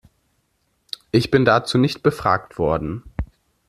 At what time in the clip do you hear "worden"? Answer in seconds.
2.57-3.03